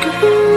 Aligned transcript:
rescue. 0.00 0.47